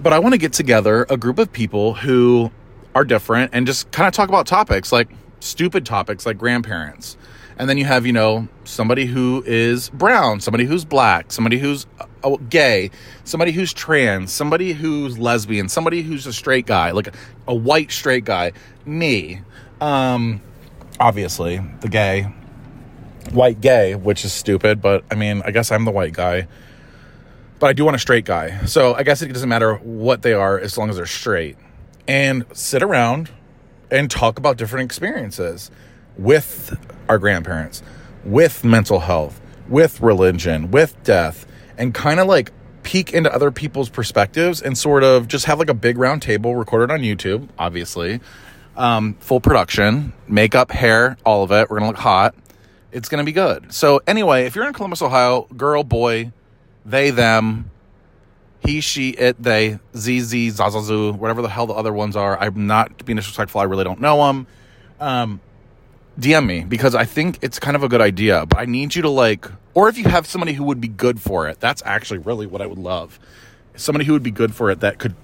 But 0.00 0.12
I 0.12 0.18
want 0.18 0.32
to 0.32 0.38
get 0.38 0.52
together 0.52 1.06
a 1.10 1.16
group 1.16 1.38
of 1.38 1.52
people 1.52 1.94
who 1.94 2.50
are 2.94 3.04
different 3.04 3.50
and 3.54 3.66
just 3.66 3.90
kind 3.90 4.06
of 4.06 4.12
talk 4.12 4.28
about 4.28 4.46
topics 4.46 4.92
like 4.92 5.08
stupid 5.40 5.84
topics 5.84 6.26
like 6.26 6.38
grandparents. 6.38 7.16
And 7.58 7.68
then 7.68 7.76
you 7.76 7.84
have, 7.84 8.06
you 8.06 8.12
know, 8.12 8.48
somebody 8.64 9.04
who 9.04 9.42
is 9.46 9.90
brown, 9.90 10.40
somebody 10.40 10.64
who's 10.64 10.84
black, 10.84 11.30
somebody 11.30 11.58
who's 11.58 11.86
uh, 12.24 12.36
gay, 12.48 12.90
somebody 13.24 13.52
who's 13.52 13.72
trans, 13.72 14.32
somebody 14.32 14.72
who's 14.72 15.18
lesbian, 15.18 15.68
somebody 15.68 16.02
who's 16.02 16.26
a 16.26 16.32
straight 16.32 16.66
guy, 16.66 16.92
like 16.92 17.14
a 17.46 17.54
white 17.54 17.92
straight 17.92 18.24
guy, 18.24 18.52
me. 18.86 19.42
Um, 19.80 20.40
obviously, 20.98 21.60
the 21.80 21.88
gay, 21.88 22.32
white 23.32 23.60
gay, 23.60 23.94
which 23.94 24.24
is 24.24 24.32
stupid, 24.32 24.80
but 24.80 25.04
I 25.10 25.14
mean, 25.14 25.42
I 25.44 25.50
guess 25.50 25.70
I'm 25.70 25.84
the 25.84 25.92
white 25.92 26.14
guy. 26.14 26.48
But 27.58 27.68
I 27.68 27.72
do 27.74 27.84
want 27.84 27.94
a 27.94 28.00
straight 28.00 28.24
guy. 28.24 28.64
So 28.64 28.94
I 28.94 29.04
guess 29.04 29.22
it 29.22 29.28
doesn't 29.32 29.48
matter 29.48 29.76
what 29.76 30.22
they 30.22 30.32
are 30.32 30.58
as 30.58 30.76
long 30.76 30.90
as 30.90 30.96
they're 30.96 31.06
straight. 31.06 31.56
And 32.06 32.44
sit 32.52 32.82
around 32.82 33.30
and 33.90 34.10
talk 34.10 34.38
about 34.38 34.56
different 34.56 34.84
experiences 34.84 35.70
with 36.16 36.78
our 37.08 37.18
grandparents, 37.18 37.82
with 38.24 38.64
mental 38.64 39.00
health, 39.00 39.40
with 39.68 40.00
religion, 40.00 40.70
with 40.70 41.00
death, 41.04 41.46
and 41.78 41.94
kind 41.94 42.20
of 42.20 42.26
like 42.26 42.52
peek 42.82 43.12
into 43.12 43.32
other 43.32 43.50
people's 43.50 43.88
perspectives 43.88 44.60
and 44.60 44.76
sort 44.76 45.04
of 45.04 45.28
just 45.28 45.44
have 45.46 45.58
like 45.58 45.70
a 45.70 45.74
big 45.74 45.98
round 45.98 46.22
table 46.22 46.56
recorded 46.56 46.90
on 46.90 47.00
YouTube, 47.00 47.48
obviously. 47.58 48.20
Um, 48.76 49.14
full 49.20 49.40
production, 49.40 50.12
makeup, 50.26 50.70
hair, 50.70 51.16
all 51.24 51.42
of 51.42 51.52
it. 51.52 51.70
We're 51.70 51.78
gonna 51.78 51.90
look 51.90 52.00
hot. 52.00 52.34
It's 52.90 53.08
gonna 53.08 53.24
be 53.24 53.32
good. 53.32 53.72
So 53.72 54.00
anyway, 54.06 54.46
if 54.46 54.56
you're 54.56 54.66
in 54.66 54.72
Columbus, 54.72 55.02
Ohio, 55.02 55.46
girl, 55.56 55.84
boy, 55.84 56.32
they, 56.84 57.10
them, 57.10 57.70
he, 58.64 58.80
she, 58.80 59.10
it, 59.10 59.42
they, 59.42 59.78
ZZ, 59.96 60.58
Zazazu, 60.58 61.16
whatever 61.16 61.42
the 61.42 61.48
hell 61.48 61.66
the 61.66 61.74
other 61.74 61.92
ones 61.92 62.14
are. 62.14 62.38
I'm 62.38 62.66
not 62.66 63.04
being 63.04 63.16
disrespectful. 63.16 63.60
I 63.60 63.64
really 63.64 63.84
don't 63.84 64.00
know 64.00 64.26
them. 64.26 64.46
Um, 65.00 65.40
DM 66.18 66.46
me 66.46 66.64
because 66.64 66.94
I 66.94 67.04
think 67.04 67.38
it's 67.42 67.58
kind 67.58 67.74
of 67.74 67.82
a 67.82 67.88
good 67.88 68.00
idea, 68.00 68.46
but 68.46 68.58
I 68.58 68.66
need 68.66 68.94
you 68.94 69.02
to 69.02 69.08
like, 69.08 69.46
or 69.74 69.88
if 69.88 69.98
you 69.98 70.04
have 70.04 70.26
somebody 70.26 70.52
who 70.52 70.64
would 70.64 70.80
be 70.80 70.88
good 70.88 71.20
for 71.20 71.48
it, 71.48 71.58
that's 71.58 71.82
actually 71.84 72.18
really 72.18 72.46
what 72.46 72.62
I 72.62 72.66
would 72.66 72.78
love. 72.78 73.18
Somebody 73.74 74.04
who 74.04 74.12
would 74.12 74.22
be 74.22 74.30
good 74.30 74.54
for 74.54 74.70
it 74.70 74.80
that 74.80 74.98
could 74.98 75.16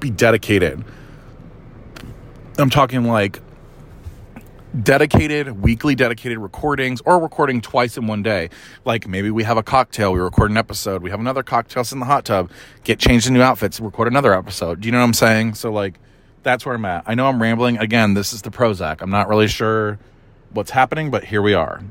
be 0.00 0.10
dedicated. 0.10 0.84
I'm 2.58 2.70
talking 2.70 3.04
like 3.04 3.40
dedicated, 4.80 5.62
weekly 5.62 5.94
dedicated 5.94 6.38
recordings 6.38 7.02
or 7.04 7.18
recording 7.18 7.60
twice 7.60 7.96
in 7.96 8.06
one 8.06 8.22
day. 8.22 8.48
Like 8.84 9.06
maybe 9.06 9.30
we 9.30 9.44
have 9.44 9.56
a 9.56 9.62
cocktail, 9.62 10.12
we 10.12 10.20
record 10.20 10.50
an 10.50 10.56
episode, 10.56 11.02
we 11.02 11.10
have 11.10 11.20
another 11.20 11.42
cocktail 11.42 11.84
in 11.92 12.00
the 12.00 12.06
hot 12.06 12.24
tub, 12.24 12.50
get 12.84 12.98
changed 12.98 13.26
in 13.26 13.34
new 13.34 13.42
outfits, 13.42 13.80
record 13.80 14.08
another 14.08 14.34
episode. 14.34 14.80
Do 14.80 14.86
you 14.86 14.92
know 14.92 14.98
what 14.98 15.04
I'm 15.04 15.14
saying? 15.14 15.54
So 15.54 15.72
like 15.72 15.98
that's 16.42 16.64
where 16.64 16.74
I'm 16.74 16.84
at. 16.84 17.04
I 17.06 17.14
know 17.14 17.26
I'm 17.28 17.40
rambling. 17.40 17.78
Again, 17.78 18.14
this 18.14 18.32
is 18.32 18.42
the 18.42 18.50
Prozac. 18.50 19.00
I'm 19.00 19.10
not 19.10 19.28
really 19.28 19.48
sure 19.48 19.98
what's 20.50 20.70
happening, 20.70 21.10
but 21.10 21.24
here 21.24 21.42
we 21.42 21.54
are. 21.54 21.82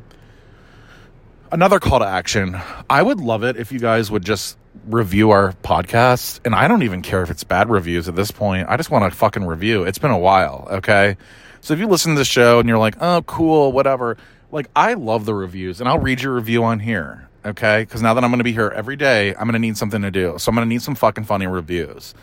Another 1.52 1.80
call 1.80 2.00
to 2.00 2.06
action. 2.06 2.58
I 2.90 3.02
would 3.02 3.20
love 3.20 3.44
it 3.44 3.58
if 3.58 3.72
you 3.72 3.80
guys 3.80 4.10
would 4.10 4.24
just 4.24 4.58
review 4.88 5.32
our 5.32 5.54
podcast. 5.64 6.40
And 6.46 6.56
I 6.56 6.68
don't 6.68 6.84
even 6.84 7.02
care 7.02 7.22
if 7.24 7.30
it's 7.30 7.44
bad 7.44 7.70
reviews 7.70 8.08
at 8.08 8.16
this 8.16 8.32
point. 8.32 8.68
I 8.70 8.78
just 8.78 8.90
want 8.90 9.12
to 9.12 9.18
fucking 9.18 9.46
review. 9.46 9.84
It's 9.84 9.98
been 9.98 10.12
a 10.12 10.18
while, 10.18 10.68
okay? 10.72 11.18
So 11.62 11.74
if 11.74 11.80
you 11.80 11.88
listen 11.88 12.14
to 12.14 12.20
the 12.20 12.26
show 12.26 12.60
and 12.60 12.68
you're 12.68 12.78
like, 12.78 12.96
oh, 13.00 13.22
cool, 13.22 13.72
whatever, 13.72 14.18
like 14.52 14.68
I 14.76 14.96
love 14.96 15.26
the 15.26 15.34
reviews 15.34 15.80
and 15.80 15.88
I'll 15.88 16.00
read 16.00 16.22
your 16.22 16.34
review 16.34 16.64
on 16.64 16.80
here. 16.80 17.30
Okay. 17.46 17.86
Cause 17.86 18.02
now 18.02 18.14
that 18.14 18.24
I'm 18.24 18.30
going 18.30 18.40
to 18.40 18.44
be 18.44 18.52
here 18.52 18.72
every 18.76 18.96
day, 18.96 19.30
I'm 19.30 19.44
going 19.44 19.54
to 19.54 19.60
need 19.60 19.78
something 19.78 20.02
to 20.02 20.12
do. 20.12 20.36
So 20.38 20.50
I'm 20.50 20.56
going 20.56 20.68
to 20.68 20.70
need 20.70 20.82
some 20.82 20.96
fucking 20.96 21.24
funny 21.24 21.48
reviews. 21.48 22.14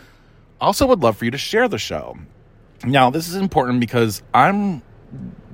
Also, 0.60 0.86
would 0.86 1.00
love 1.00 1.16
for 1.16 1.24
you 1.24 1.30
to 1.30 1.38
share 1.38 1.68
the 1.68 1.78
show. 1.78 2.16
Now, 2.84 3.10
this 3.10 3.28
is 3.28 3.36
important 3.36 3.80
because 3.80 4.22
I'm 4.34 4.82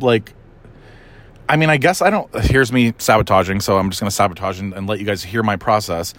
like, 0.00 0.34
I 1.48 1.56
mean, 1.56 1.68
I 1.68 1.76
guess 1.76 2.00
I 2.00 2.08
don't. 2.08 2.34
Here's 2.42 2.72
me 2.72 2.94
sabotaging, 2.96 3.60
so 3.60 3.76
I'm 3.76 3.90
just 3.90 4.00
going 4.00 4.08
to 4.08 4.14
sabotage 4.14 4.60
and, 4.60 4.72
and 4.72 4.86
let 4.86 4.98
you 4.98 5.04
guys 5.04 5.22
hear 5.22 5.42
my 5.42 5.56
process. 5.56 6.14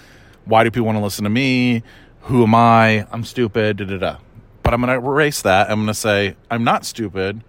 Why 0.46 0.64
do 0.64 0.70
people 0.70 0.86
want 0.86 1.00
to 1.00 1.04
listen 1.04 1.24
to 1.24 1.32
me? 1.32 1.82
Who 2.22 2.44
am 2.44 2.54
I? 2.54 3.08
I'm 3.12 3.24
stupid. 3.24 3.78
Da 3.78 3.86
da 3.86 3.98
da. 3.98 4.18
But 4.62 4.74
I'm 4.74 4.82
going 4.82 5.00
to 5.00 5.08
erase 5.08 5.42
that. 5.42 5.70
I'm 5.70 5.78
going 5.78 5.88
to 5.88 5.94
say 5.96 6.36
I'm 6.52 6.64
not 6.64 6.86
stupid. 6.86 7.44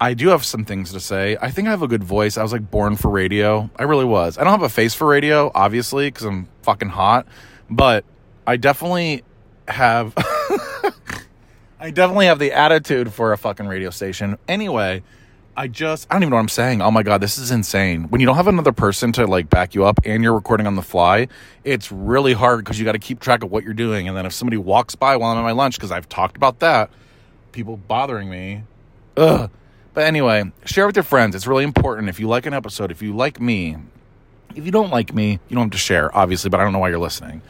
I 0.00 0.14
do 0.14 0.28
have 0.28 0.44
some 0.44 0.64
things 0.64 0.92
to 0.92 1.00
say. 1.00 1.36
I 1.40 1.50
think 1.50 1.68
I 1.68 1.70
have 1.70 1.82
a 1.82 1.88
good 1.88 2.04
voice. 2.04 2.36
I 2.36 2.42
was 2.42 2.52
like 2.52 2.70
born 2.70 2.96
for 2.96 3.10
radio. 3.10 3.70
I 3.76 3.84
really 3.84 4.04
was. 4.04 4.38
I 4.38 4.44
don't 4.44 4.52
have 4.52 4.62
a 4.62 4.68
face 4.68 4.94
for 4.94 5.06
radio, 5.06 5.50
obviously, 5.54 6.08
because 6.08 6.24
I'm 6.24 6.48
fucking 6.62 6.90
hot. 6.90 7.26
But 7.70 8.04
I 8.46 8.56
definitely 8.56 9.22
have. 9.68 10.12
I 11.80 11.90
definitely 11.90 12.26
have 12.26 12.38
the 12.38 12.52
attitude 12.52 13.12
for 13.12 13.32
a 13.32 13.38
fucking 13.38 13.66
radio 13.66 13.90
station. 13.90 14.38
Anyway, 14.48 15.02
I 15.56 15.68
just 15.68 16.06
I 16.10 16.14
don't 16.14 16.22
even 16.22 16.30
know 16.30 16.36
what 16.36 16.42
I'm 16.42 16.48
saying. 16.48 16.82
Oh 16.82 16.90
my 16.90 17.02
god, 17.02 17.20
this 17.20 17.38
is 17.38 17.50
insane. 17.50 18.04
When 18.04 18.20
you 18.20 18.26
don't 18.26 18.36
have 18.36 18.48
another 18.48 18.72
person 18.72 19.12
to 19.12 19.26
like 19.26 19.48
back 19.50 19.74
you 19.74 19.84
up 19.84 20.00
and 20.04 20.22
you're 20.22 20.34
recording 20.34 20.66
on 20.66 20.76
the 20.76 20.82
fly, 20.82 21.28
it's 21.62 21.92
really 21.92 22.32
hard 22.32 22.64
because 22.64 22.78
you 22.78 22.84
got 22.84 22.92
to 22.92 22.98
keep 22.98 23.20
track 23.20 23.44
of 23.44 23.50
what 23.50 23.64
you're 23.64 23.74
doing. 23.74 24.08
And 24.08 24.16
then 24.16 24.26
if 24.26 24.32
somebody 24.32 24.56
walks 24.56 24.94
by 24.94 25.16
while 25.16 25.32
I'm 25.32 25.38
at 25.38 25.42
my 25.42 25.52
lunch, 25.52 25.76
because 25.76 25.92
I've 25.92 26.08
talked 26.08 26.36
about 26.36 26.60
that, 26.60 26.90
people 27.52 27.76
bothering 27.76 28.28
me. 28.28 28.64
Ugh. 29.16 29.50
But 29.94 30.04
anyway, 30.06 30.50
share 30.64 30.86
with 30.86 30.96
your 30.96 31.04
friends. 31.04 31.34
It's 31.34 31.46
really 31.46 31.64
important. 31.64 32.08
If 32.08 32.18
you 32.20 32.28
like 32.28 32.46
an 32.46 32.52
episode, 32.52 32.90
if 32.90 33.00
you 33.00 33.14
like 33.14 33.40
me, 33.40 33.76
if 34.54 34.66
you 34.66 34.72
don't 34.72 34.90
like 34.90 35.14
me, 35.14 35.38
you 35.48 35.54
don't 35.54 35.66
have 35.66 35.70
to 35.70 35.78
share, 35.78 36.14
obviously, 36.16 36.50
but 36.50 36.60
I 36.60 36.64
don't 36.64 36.72
know 36.72 36.80
why 36.80 36.88
you're 36.88 36.98
listening. 36.98 37.42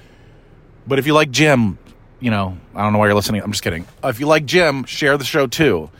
But 0.86 0.98
if 0.98 1.06
you 1.06 1.14
like 1.14 1.30
Jim, 1.30 1.78
you 2.20 2.30
know, 2.30 2.58
I 2.74 2.82
don't 2.82 2.92
know 2.92 2.98
why 2.98 3.06
you're 3.06 3.14
listening. 3.14 3.42
I'm 3.42 3.50
just 3.50 3.62
kidding. 3.62 3.86
Uh, 4.02 4.08
if 4.08 4.20
you 4.20 4.26
like 4.26 4.44
Jim, 4.44 4.84
share 4.84 5.16
the 5.16 5.24
show 5.24 5.46
too. 5.46 5.90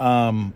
Um, 0.00 0.54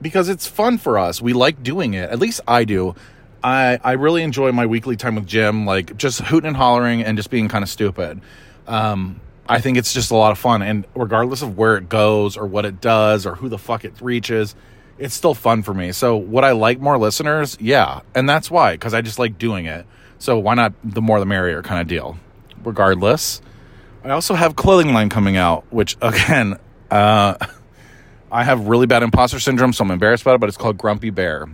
because 0.00 0.28
it's 0.28 0.46
fun 0.46 0.78
for 0.78 0.98
us. 0.98 1.20
We 1.20 1.32
like 1.32 1.62
doing 1.62 1.94
it. 1.94 2.10
At 2.10 2.18
least 2.18 2.42
I 2.46 2.64
do. 2.64 2.94
I, 3.42 3.78
I 3.82 3.92
really 3.92 4.22
enjoy 4.22 4.52
my 4.52 4.66
weekly 4.66 4.96
time 4.96 5.14
with 5.14 5.26
Jim, 5.26 5.64
like 5.64 5.96
just 5.96 6.20
hooting 6.20 6.48
and 6.48 6.56
hollering 6.56 7.02
and 7.02 7.16
just 7.16 7.30
being 7.30 7.48
kind 7.48 7.62
of 7.62 7.70
stupid. 7.70 8.20
Um, 8.66 9.20
I 9.48 9.60
think 9.60 9.78
it's 9.78 9.94
just 9.94 10.10
a 10.10 10.16
lot 10.16 10.32
of 10.32 10.38
fun. 10.38 10.62
And 10.62 10.86
regardless 10.94 11.42
of 11.42 11.56
where 11.56 11.76
it 11.76 11.88
goes 11.88 12.36
or 12.36 12.46
what 12.46 12.64
it 12.64 12.80
does 12.80 13.26
or 13.26 13.34
who 13.34 13.48
the 13.48 13.58
fuck 13.58 13.84
it 13.84 13.94
reaches, 14.00 14.54
it's 14.98 15.14
still 15.14 15.34
fun 15.34 15.62
for 15.62 15.72
me. 15.72 15.92
So, 15.92 16.16
would 16.16 16.44
I 16.44 16.52
like 16.52 16.80
more 16.80 16.98
listeners? 16.98 17.56
Yeah. 17.60 18.00
And 18.14 18.28
that's 18.28 18.50
why, 18.50 18.72
because 18.74 18.94
I 18.94 19.00
just 19.00 19.18
like 19.18 19.38
doing 19.38 19.66
it. 19.66 19.86
So, 20.18 20.38
why 20.38 20.54
not 20.54 20.74
the 20.84 21.00
more 21.00 21.20
the 21.20 21.26
merrier 21.26 21.62
kind 21.62 21.80
of 21.80 21.86
deal? 21.86 22.18
Regardless, 22.64 23.40
I 24.04 24.10
also 24.10 24.34
have 24.34 24.56
clothing 24.56 24.92
line 24.92 25.08
coming 25.08 25.36
out, 25.36 25.64
which 25.70 25.96
again, 26.02 26.58
uh, 26.90 27.36
I 28.30 28.44
have 28.44 28.66
really 28.68 28.86
bad 28.86 29.02
imposter 29.02 29.40
syndrome, 29.40 29.72
so 29.72 29.84
I'm 29.84 29.90
embarrassed 29.90 30.22
about 30.22 30.34
it, 30.34 30.40
but 30.40 30.48
it's 30.48 30.58
called 30.58 30.76
Grumpy 30.76 31.10
Bear. 31.10 31.46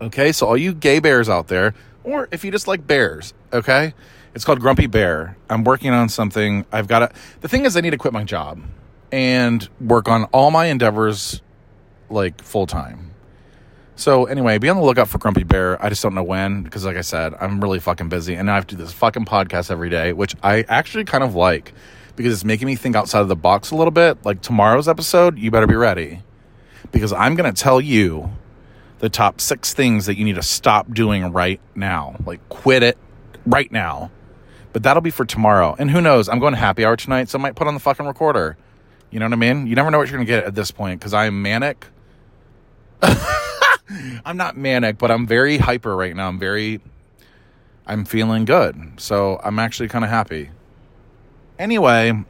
Okay, 0.00 0.32
so 0.32 0.46
all 0.46 0.56
you 0.56 0.74
gay 0.74 0.98
bears 0.98 1.28
out 1.28 1.48
there, 1.48 1.74
or 2.02 2.28
if 2.32 2.44
you 2.44 2.50
just 2.50 2.66
like 2.66 2.86
bears, 2.86 3.34
okay, 3.52 3.94
it's 4.34 4.44
called 4.44 4.60
Grumpy 4.60 4.86
Bear. 4.86 5.36
I'm 5.50 5.64
working 5.64 5.90
on 5.90 6.08
something. 6.08 6.64
I've 6.72 6.88
got 6.88 7.00
to, 7.00 7.10
the 7.40 7.48
thing 7.48 7.64
is, 7.64 7.76
I 7.76 7.80
need 7.80 7.90
to 7.90 7.98
quit 7.98 8.12
my 8.12 8.24
job 8.24 8.62
and 9.10 9.68
work 9.80 10.08
on 10.08 10.24
all 10.26 10.50
my 10.50 10.66
endeavors 10.66 11.42
like 12.08 12.42
full 12.42 12.66
time. 12.66 13.10
So 13.94 14.24
anyway, 14.24 14.58
be 14.58 14.68
on 14.68 14.76
the 14.76 14.82
lookout 14.82 15.08
for 15.08 15.18
Grumpy 15.18 15.44
Bear. 15.44 15.82
I 15.84 15.88
just 15.88 16.02
don't 16.02 16.14
know 16.14 16.22
when 16.22 16.62
because, 16.62 16.84
like 16.84 16.96
I 16.96 17.02
said, 17.02 17.34
I'm 17.40 17.60
really 17.60 17.78
fucking 17.78 18.08
busy, 18.08 18.34
and 18.34 18.50
I 18.50 18.54
have 18.54 18.66
to 18.68 18.76
do 18.76 18.82
this 18.82 18.92
fucking 18.92 19.26
podcast 19.26 19.70
every 19.70 19.90
day, 19.90 20.12
which 20.12 20.34
I 20.42 20.64
actually 20.68 21.04
kind 21.04 21.22
of 21.22 21.34
like 21.34 21.72
because 22.16 22.32
it's 22.32 22.44
making 22.44 22.66
me 22.66 22.74
think 22.74 22.96
outside 22.96 23.20
of 23.20 23.28
the 23.28 23.36
box 23.36 23.70
a 23.70 23.76
little 23.76 23.92
bit. 23.92 24.24
Like 24.24 24.40
tomorrow's 24.40 24.88
episode, 24.88 25.38
you 25.38 25.50
better 25.50 25.66
be 25.66 25.76
ready 25.76 26.22
because 26.90 27.12
I'm 27.12 27.34
going 27.34 27.52
to 27.52 27.62
tell 27.62 27.80
you 27.80 28.30
the 28.98 29.08
top 29.08 29.40
six 29.40 29.74
things 29.74 30.06
that 30.06 30.16
you 30.16 30.24
need 30.24 30.36
to 30.36 30.42
stop 30.42 30.92
doing 30.92 31.32
right 31.32 31.60
now. 31.74 32.16
Like 32.24 32.46
quit 32.48 32.82
it 32.82 32.98
right 33.46 33.70
now. 33.70 34.10
But 34.72 34.82
that'll 34.82 35.02
be 35.02 35.10
for 35.10 35.24
tomorrow. 35.24 35.76
And 35.78 35.90
who 35.90 36.00
knows? 36.00 36.28
I'm 36.28 36.38
going 36.38 36.54
to 36.54 36.58
happy 36.58 36.84
hour 36.84 36.96
tonight, 36.96 37.28
so 37.28 37.38
I 37.38 37.42
might 37.42 37.54
put 37.54 37.66
on 37.66 37.74
the 37.74 37.80
fucking 37.80 38.06
recorder. 38.06 38.56
You 39.10 39.18
know 39.20 39.26
what 39.26 39.34
I 39.34 39.36
mean? 39.36 39.66
You 39.66 39.74
never 39.74 39.90
know 39.90 39.98
what 39.98 40.08
you're 40.08 40.16
going 40.16 40.26
to 40.26 40.32
get 40.32 40.44
at 40.44 40.54
this 40.54 40.70
point 40.70 40.98
because 40.98 41.12
I'm 41.12 41.42
manic. 41.42 41.86
I'm 44.24 44.36
not 44.36 44.56
manic, 44.56 44.96
but 44.96 45.10
I'm 45.10 45.26
very 45.26 45.58
hyper 45.58 45.94
right 45.94 46.16
now. 46.16 46.28
I'm 46.28 46.38
very, 46.38 46.80
I'm 47.86 48.06
feeling 48.06 48.46
good. 48.46 48.94
So 48.96 49.38
I'm 49.44 49.58
actually 49.58 49.88
kind 49.88 50.04
of 50.04 50.10
happy. 50.10 50.50
Anyway, 51.58 52.24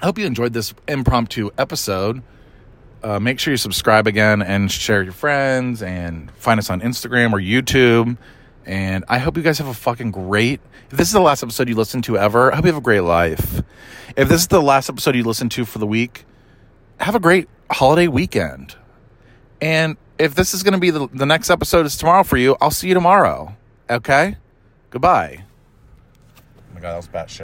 I 0.00 0.06
hope 0.06 0.18
you 0.18 0.26
enjoyed 0.26 0.52
this 0.52 0.72
impromptu 0.86 1.50
episode. 1.58 2.22
Uh, 3.02 3.18
make 3.18 3.38
sure 3.38 3.52
you 3.52 3.58
subscribe 3.58 4.06
again 4.06 4.40
and 4.40 4.70
share 4.70 5.02
your 5.02 5.12
friends 5.12 5.82
and 5.82 6.30
find 6.32 6.58
us 6.58 6.70
on 6.70 6.80
Instagram 6.80 7.32
or 7.32 7.38
YouTube. 7.38 8.16
And 8.66 9.04
I 9.08 9.18
hope 9.18 9.36
you 9.36 9.42
guys 9.42 9.58
have 9.58 9.66
a 9.66 9.74
fucking 9.74 10.10
great. 10.10 10.60
If 10.90 10.96
this 10.96 11.08
is 11.08 11.12
the 11.12 11.20
last 11.20 11.42
episode 11.42 11.68
you 11.68 11.74
listen 11.74 12.02
to 12.02 12.18
ever, 12.18 12.52
I 12.52 12.56
hope 12.56 12.64
you 12.64 12.70
have 12.70 12.78
a 12.78 12.84
great 12.84 13.00
life. 13.00 13.62
If 14.16 14.28
this 14.28 14.42
is 14.42 14.48
the 14.48 14.62
last 14.62 14.88
episode 14.88 15.16
you 15.16 15.24
listen 15.24 15.48
to 15.50 15.64
for 15.64 15.78
the 15.78 15.86
week, 15.86 16.24
have 17.00 17.14
a 17.14 17.20
great 17.20 17.48
holiday 17.70 18.08
weekend. 18.08 18.76
And 19.60 19.96
if 20.18 20.34
this 20.34 20.54
is 20.54 20.62
going 20.62 20.74
to 20.74 20.78
be 20.78 20.90
the, 20.90 21.08
the 21.12 21.26
next 21.26 21.50
episode 21.50 21.86
is 21.86 21.96
tomorrow 21.96 22.22
for 22.22 22.36
you, 22.36 22.56
I'll 22.60 22.70
see 22.70 22.88
you 22.88 22.94
tomorrow. 22.94 23.56
Okay? 23.90 24.36
Goodbye. 24.90 25.44
Oh 26.36 26.74
my 26.74 26.80
God, 26.80 26.92
that 26.92 26.96
was 26.96 27.08
bad 27.08 27.28
shit. 27.28 27.32